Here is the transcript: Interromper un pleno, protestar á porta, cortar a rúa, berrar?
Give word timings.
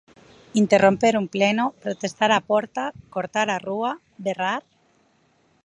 Interromper 0.61 1.11
un 1.21 1.27
pleno, 1.35 1.65
protestar 1.83 2.31
á 2.37 2.39
porta, 2.49 2.83
cortar 3.15 3.47
a 3.51 3.57
rúa, 3.67 3.91
berrar? 4.25 4.63